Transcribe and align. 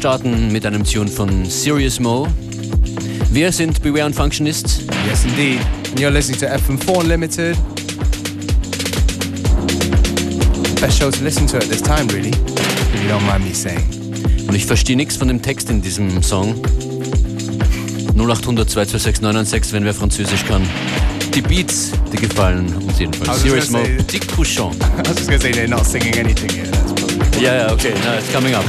Wir 0.00 0.08
starten 0.08 0.50
mit 0.50 0.64
einem 0.64 0.82
Tune 0.82 1.08
von 1.08 1.44
Serious 1.44 2.00
Mo. 2.00 2.26
Wir 3.32 3.52
sind 3.52 3.82
Beware 3.82 4.06
and 4.06 4.14
Functionist. 4.14 4.84
Yes, 5.06 5.26
indeed. 5.26 5.60
And 5.90 6.00
you're 6.00 6.10
listening 6.10 6.40
to 6.40 6.46
FM4 6.46 7.02
Unlimited. 7.02 7.54
Best 10.80 10.98
show 10.98 11.10
to 11.10 11.22
listen 11.22 11.46
to 11.48 11.58
at 11.58 11.68
this 11.68 11.82
time, 11.82 12.08
really, 12.14 12.30
if 12.30 13.02
you 13.02 13.10
don't 13.10 13.26
mind 13.26 13.44
me 13.44 13.52
saying. 13.52 13.84
Und 14.48 14.54
ich 14.54 14.64
verstehe 14.64 14.96
nichts 14.96 15.16
von 15.16 15.28
dem 15.28 15.42
Text 15.42 15.68
in 15.68 15.82
diesem 15.82 16.22
Song. 16.22 16.54
0800 18.16 18.70
226 18.70 19.20
996, 19.20 19.74
wenn 19.74 19.84
wer 19.84 19.92
Französisch 19.92 20.46
kann. 20.46 20.62
Die 21.34 21.42
Beats, 21.42 21.92
die 22.10 22.16
gefallen 22.16 22.74
uns 22.74 22.98
jedenfalls. 22.98 23.42
Serious 23.42 23.68
Mo, 23.68 23.80
Petit 23.98 24.20
Couchon. 24.20 24.72
I 24.72 25.06
was 25.06 25.18
just 25.18 25.28
going 25.28 25.40
to 25.40 25.46
say 25.46 25.52
they're 25.52 25.68
not 25.68 25.84
singing 25.84 26.16
anything. 26.16 26.48
That's 26.48 26.94
probably... 26.94 27.42
Yeah, 27.42 27.66
yeah, 27.66 27.72
okay. 27.74 27.92
No, 28.02 28.14
it's 28.14 28.32
coming 28.32 28.54
up. 28.54 28.64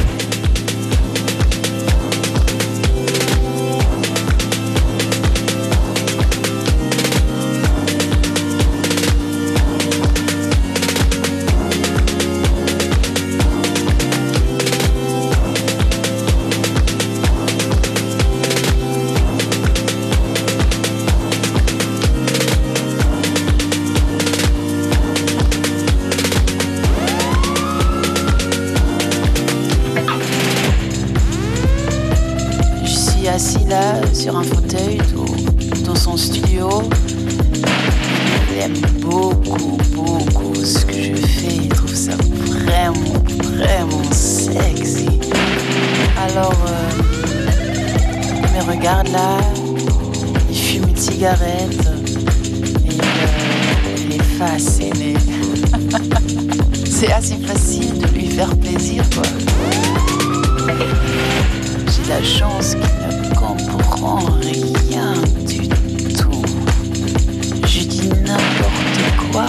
Faire 58.42 58.58
plaisir, 58.58 59.04
quoi. 59.14 59.24
J'ai 61.88 62.10
la 62.10 62.24
chance 62.24 62.74
qu'il 62.74 63.30
comprends 63.40 64.26
rien 64.42 65.14
du 65.46 65.68
tout. 66.16 66.42
Je 67.68 67.84
dis 67.84 68.10
n'importe 68.10 69.32
quoi 69.32 69.46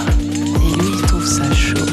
et 0.61 0.79
lui 0.79 0.89
il 0.93 1.01
trouve 1.07 1.25
ça 1.25 1.51
chaud. 1.53 1.92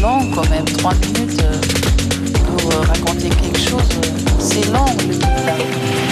Long 0.00 0.30
quand 0.34 0.48
même, 0.50 0.64
3 0.64 0.94
minutes 0.94 1.42
pour 2.44 2.72
raconter 2.86 3.28
quelque 3.28 3.58
chose. 3.58 3.82
C'est 4.38 4.66
long 4.72 4.86
le 5.06 6.07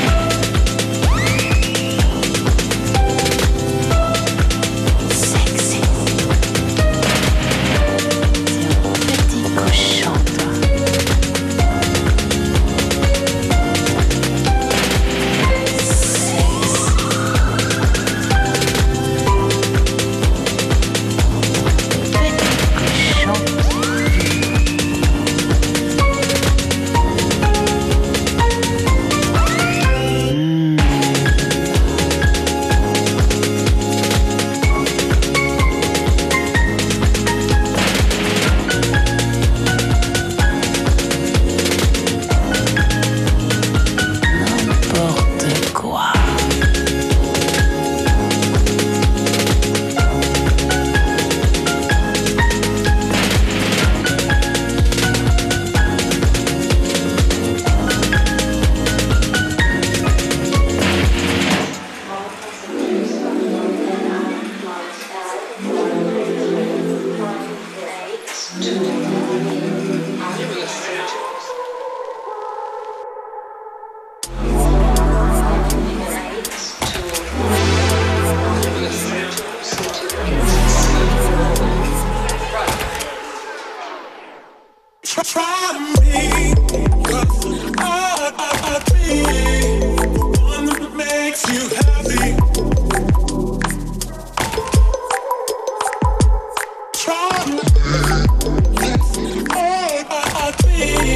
Hey, 99.53 101.16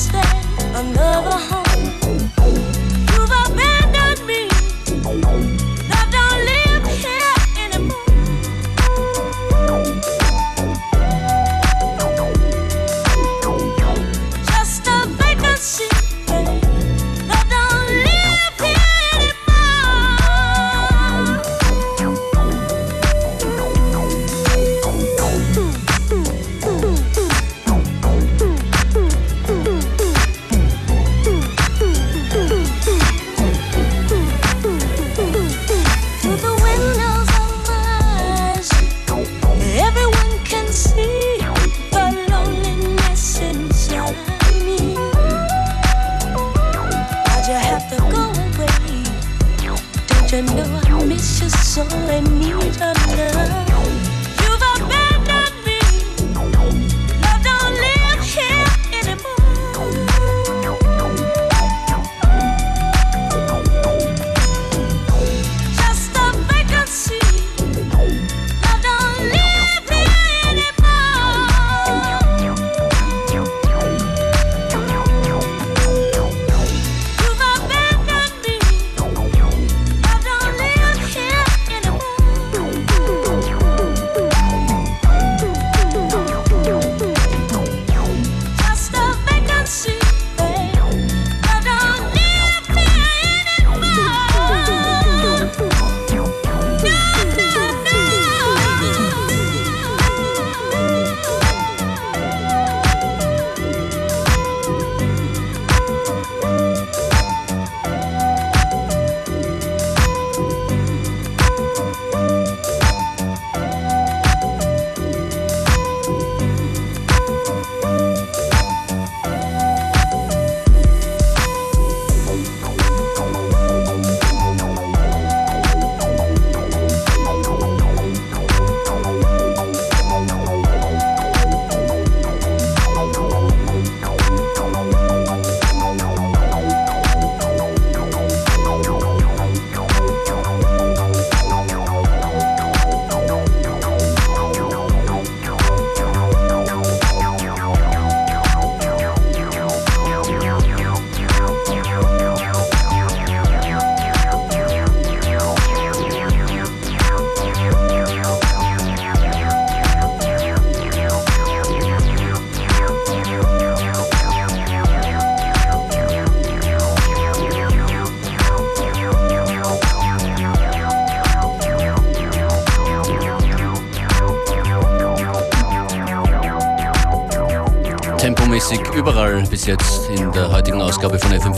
Bis 0.00 1.59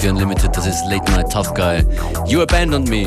FM4 0.02 0.10
Unlimited. 0.10 0.52
Das 0.52 0.66
ist 0.66 0.84
Late 0.86 1.08
Night 1.12 1.30
Tough 1.30 1.54
Guy. 1.54 1.84
You 2.26 2.42
abandoned 2.42 2.88
me. 2.88 3.04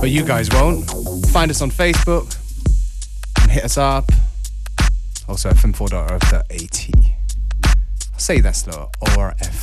But 0.00 0.10
you 0.10 0.24
guys 0.24 0.48
won't. 0.50 0.84
Find 1.28 1.50
us 1.50 1.62
on 1.62 1.70
Facebook 1.70 2.36
and 3.40 3.50
hit 3.50 3.64
us 3.64 3.78
up. 3.78 4.10
Also, 5.28 5.50
fm4.orf.at. 5.50 6.88
I'll 8.12 8.18
say 8.18 8.40
that 8.40 8.56
slower. 8.56 8.88
orf.at. 9.16 9.53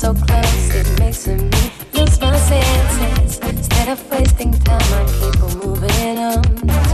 so 0.00 0.14
close, 0.14 0.74
it 0.74 0.98
makes 0.98 1.26
me 1.26 1.34
lose 1.92 2.18
my 2.22 2.34
senses. 2.38 3.38
Instead 3.40 3.88
of 3.90 4.10
wasting 4.10 4.50
time, 4.50 4.80
I 4.94 5.04
keep 5.20 5.42
on 5.42 5.58
moving 5.58 6.16
on. 6.16 6.89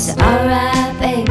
Is 0.00 0.08
it 0.08 0.22
alright, 0.22 0.98
baby, 0.98 1.29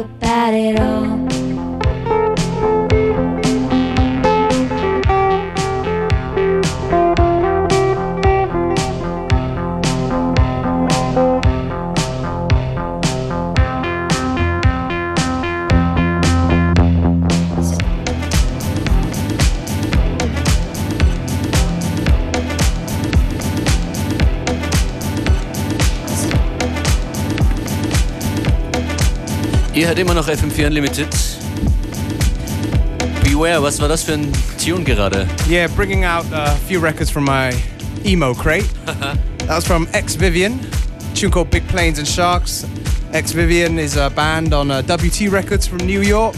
talk 0.00 0.29
hört 29.90 29.98
immer 29.98 30.14
noch 30.14 30.28
FM4 30.28 30.68
Unlimited. 30.68 31.08
Beware, 33.24 33.60
was 33.60 33.80
war 33.80 33.88
das 33.88 34.04
für 34.04 34.12
ein 34.12 34.32
Tune 34.64 34.84
gerade? 34.84 35.26
Yeah, 35.48 35.66
bringing 35.74 36.04
out 36.04 36.24
a 36.32 36.54
few 36.68 36.78
records 36.78 37.10
from 37.10 37.24
my 37.24 37.50
emo 38.06 38.32
crate. 38.32 38.68
that 38.86 39.18
was 39.48 39.66
from 39.66 39.88
Ex 39.92 40.14
Vivian, 40.14 40.60
tune 41.16 41.32
called 41.32 41.50
Big 41.50 41.66
Planes 41.66 41.98
and 41.98 42.06
Sharks. 42.06 42.68
Ex 43.12 43.32
Vivian 43.32 43.80
is 43.80 43.96
a 43.96 44.10
band 44.10 44.54
on 44.54 44.70
uh, 44.70 44.80
WT 44.82 45.28
Records 45.32 45.66
from 45.66 45.78
New 45.78 46.02
York, 46.02 46.36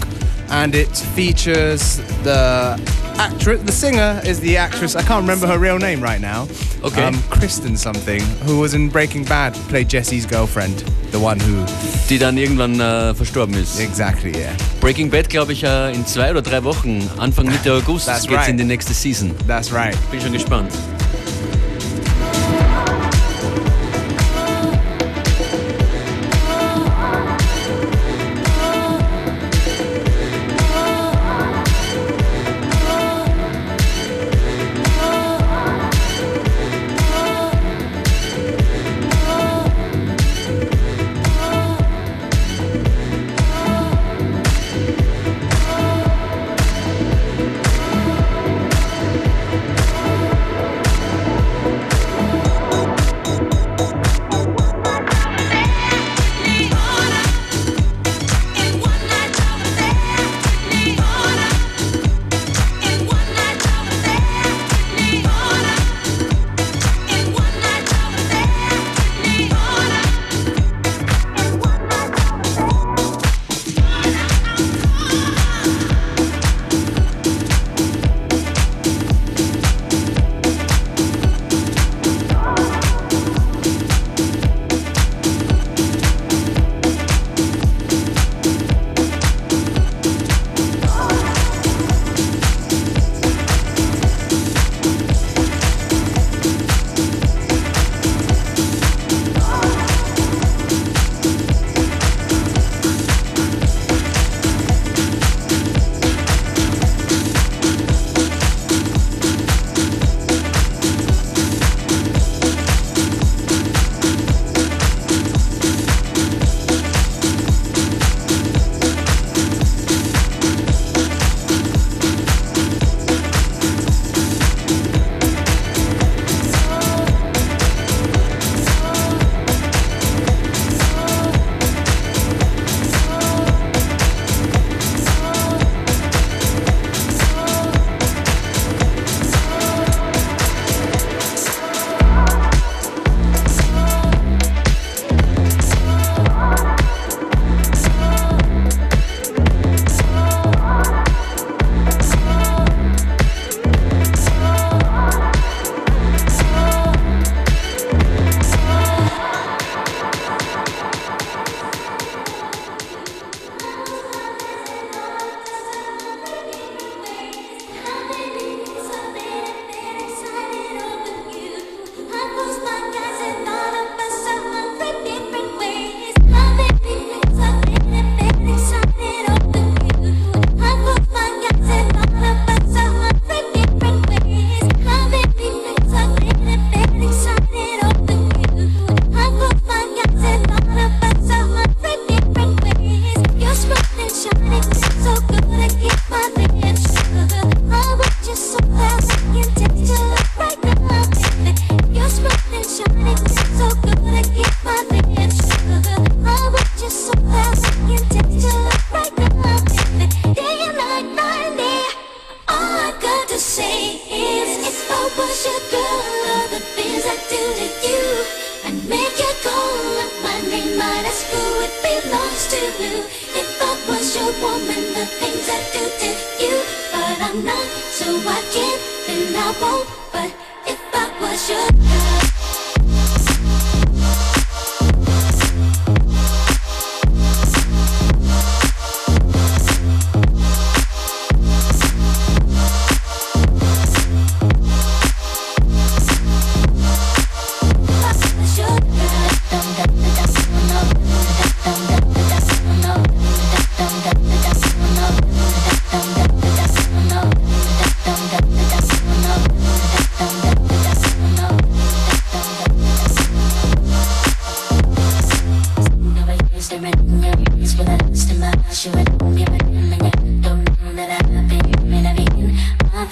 and 0.49 0.75
it 0.75 0.97
features 1.15 1.99
the 2.23 2.81
actress. 3.23 3.63
The 3.63 3.73
singer 3.73 4.21
is 4.25 4.41
the 4.41 4.57
actress. 4.57 4.97
I 4.97 5.03
can't 5.03 5.23
remember 5.23 5.47
her 5.47 5.59
real 5.59 5.79
name 5.79 6.03
right 6.03 6.21
now. 6.21 6.49
Okay. 6.83 7.05
Um, 7.05 7.15
Krysten 7.31 7.77
something, 7.77 8.21
who 8.47 8.59
was 8.59 8.75
in 8.75 8.89
Breaking 8.89 9.25
Bad, 9.25 9.55
played 9.69 9.89
Jesse's 9.89 10.27
girlfriend, 10.27 10.85
the 11.13 11.21
one 11.21 11.39
who. 11.39 11.65
Die 12.09 12.19
dann 12.19 12.37
irgendwann 12.37 12.81
äh, 12.81 13.15
verstorben 13.15 13.55
ist. 13.55 13.79
Exactly, 13.79 14.37
yeah. 14.37 14.53
Breaking 14.81 15.09
Bad, 15.09 15.29
glaube 15.29 15.53
ich, 15.53 15.63
äh, 15.63 15.95
in 15.95 16.05
zwei 16.07 16.31
oder 16.31 16.43
drei 16.43 16.65
Wochen, 16.65 17.09
Anfang 17.19 17.47
Mitte 17.47 17.73
August, 17.79 18.07
That's 18.07 18.27
geht's 18.27 18.41
right. 18.41 18.49
in 18.49 18.59
die 18.59 18.65
nächste 18.65 18.93
Season. 18.93 19.33
That's 19.47 19.73
right. 19.73 19.97
Bin 20.11 20.21
schon 20.21 20.33
gespannt. 20.33 20.73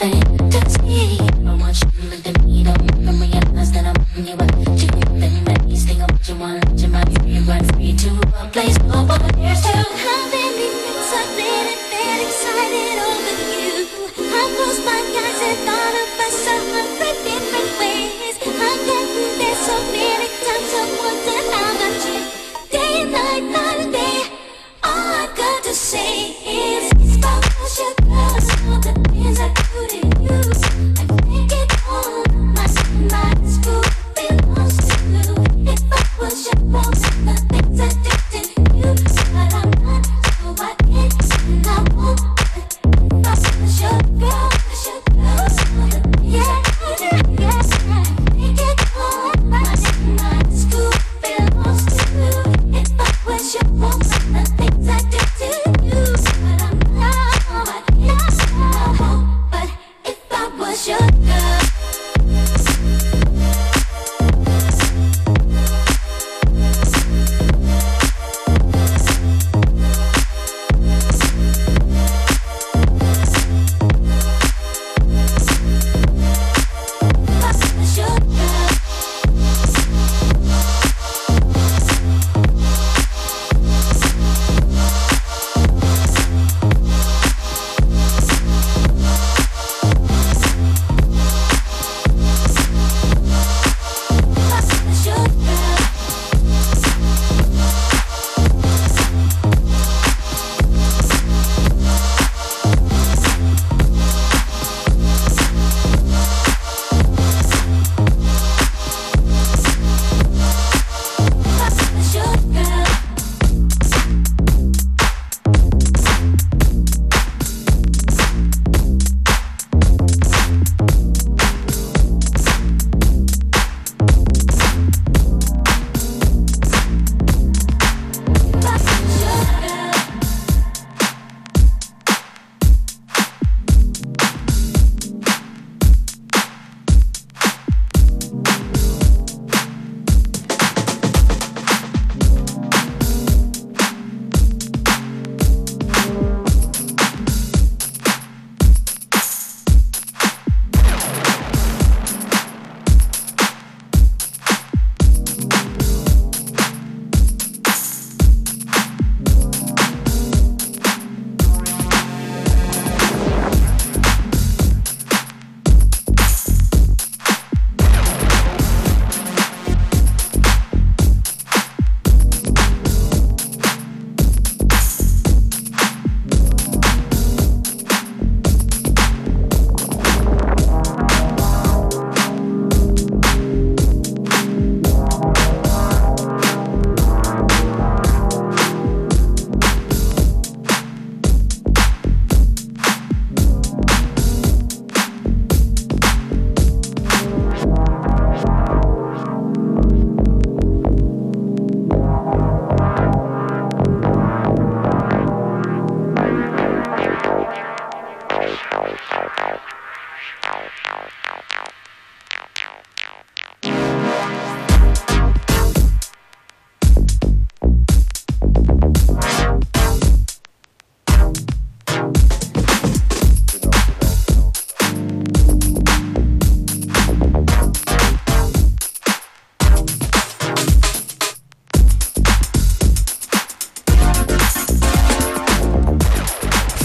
Place 0.01 0.30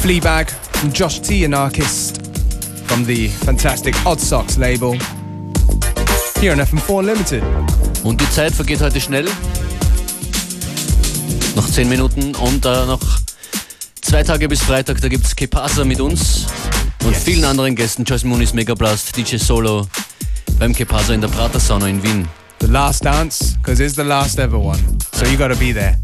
Fleabag 0.05 0.51
from 0.51 0.93
Josh 0.93 1.19
T, 1.19 1.45
Anarchist 1.45 2.27
from 2.85 3.05
the 3.05 3.27
fantastic 3.27 3.95
Odd 4.05 4.19
Socks 4.19 4.55
label. 4.55 4.91
Here 6.39 6.51
on 6.51 6.59
FM4 6.59 6.99
Unlimited. 6.99 7.43
Und 8.03 8.21
die 8.21 8.29
Zeit 8.29 8.53
vergeht 8.53 8.81
heute 8.81 9.01
schnell. 9.01 9.25
Noch 11.55 11.67
10 11.67 11.89
Minuten 11.89 12.35
und 12.35 12.63
äh, 12.65 12.85
noch 12.85 12.99
zwei 13.99 14.21
Tage 14.21 14.47
bis 14.47 14.61
Freitag, 14.61 15.01
da 15.01 15.07
gibt's 15.07 15.35
Kepasa 15.35 15.83
mit 15.83 15.99
uns 15.99 16.45
und 17.03 17.13
Yes. 17.13 17.23
vielen 17.23 17.43
anderen 17.43 17.75
Gästen. 17.75 18.03
Joyce 18.03 18.25
Moonis, 18.25 18.53
Megablast, 18.53 19.17
DJ 19.17 19.37
Solo 19.37 19.87
beim 20.59 20.75
Kepasa 20.75 21.15
in 21.15 21.21
der 21.21 21.29
Prater 21.29 21.59
Sauna 21.59 21.87
in 21.87 22.03
Wien. 22.03 22.27
The 22.59 22.67
last 22.67 23.03
dance, 23.03 23.55
because 23.57 23.83
it's 23.83 23.95
the 23.95 24.03
last 24.03 24.37
ever 24.37 24.59
one. 24.59 24.77
So 25.15 25.25
you 25.25 25.35
gotta 25.35 25.55
be 25.55 25.73
there. 25.73 25.97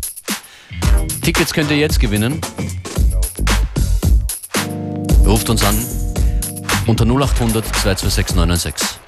Tickets 1.22 1.54
könnt 1.54 1.70
ihr 1.70 1.78
jetzt 1.78 2.00
gewinnen. 2.00 2.42
Ruft 5.32 5.50
uns 5.50 5.64
an 5.64 5.78
unter 6.88 7.06
0800 7.06 7.64
226 7.64 8.36
996. 8.36 9.01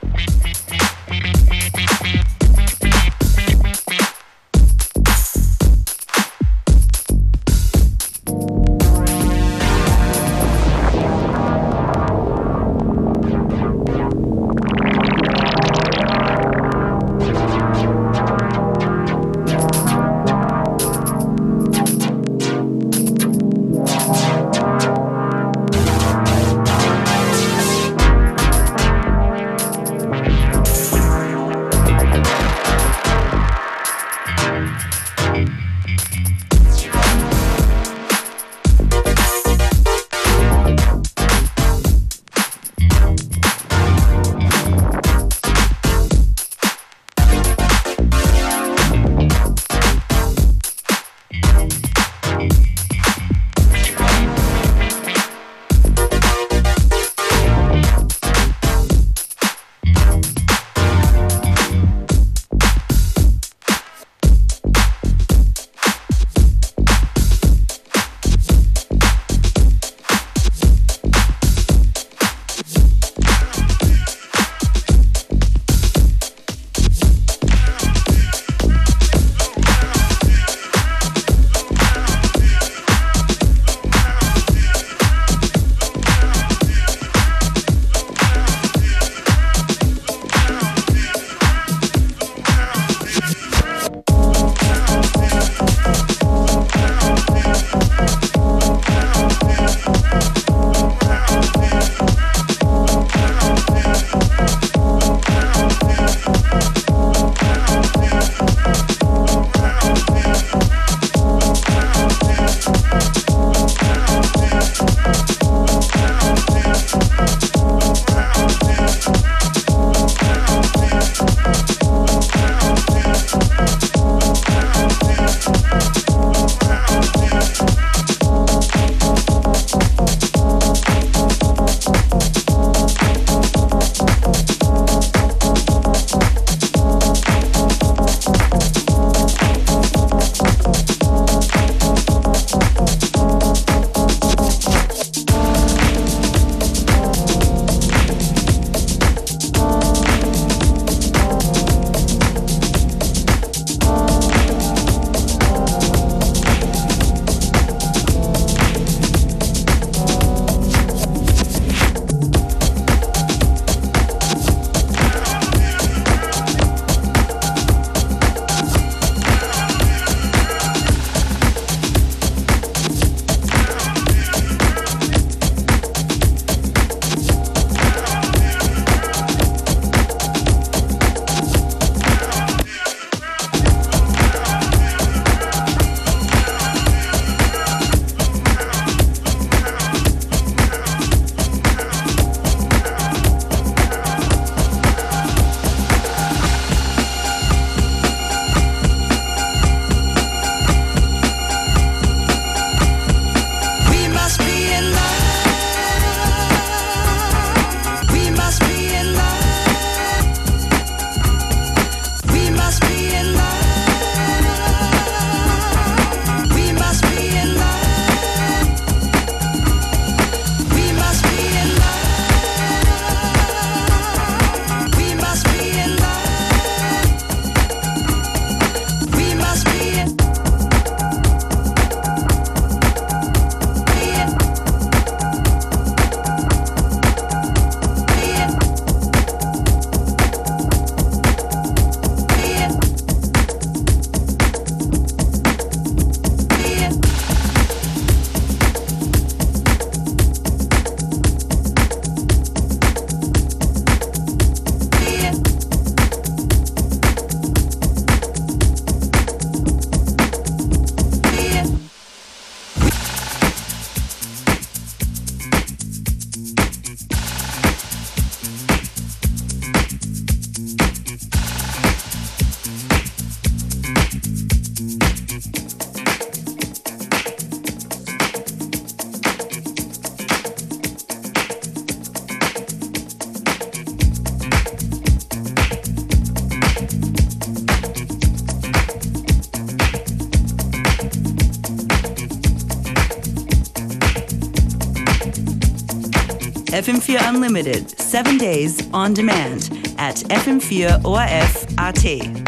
Unlimited, 297.55 297.99
seven 297.99 298.39
days 298.39 298.91
on 298.95 299.13
demand 299.13 299.69
at 299.99 300.15
FM4 300.15 301.05
ORF 301.05 301.63
RT. 301.77 302.42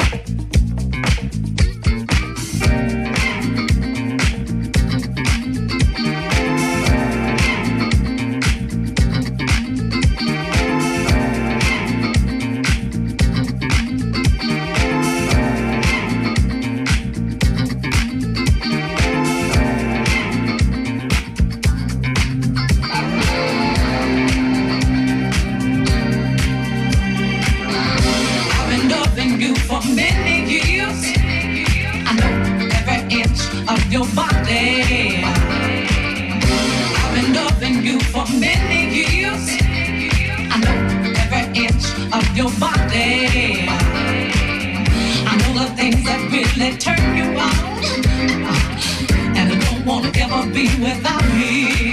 be 50.56 50.70
without 50.82 51.22
me. 51.36 51.85